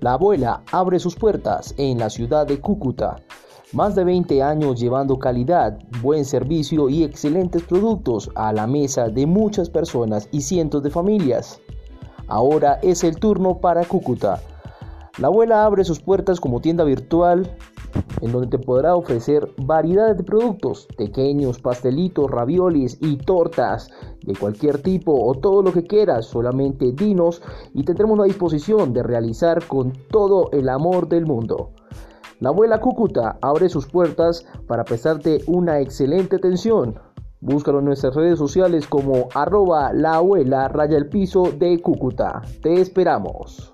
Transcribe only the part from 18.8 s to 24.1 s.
ofrecer variedades de productos, pequeños, pastelitos, raviolis y tortas